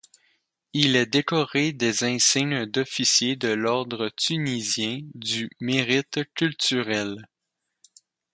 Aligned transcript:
Il 0.73 0.95
est 0.95 1.05
décoré 1.05 1.73
des 1.73 2.03
insignes 2.03 2.65
d'officier 2.65 3.35
de 3.35 3.49
l'Ordre 3.49 4.09
tunisien 4.09 5.01
du 5.13 5.47
mérite 5.59 6.21
culturel. 6.33 7.27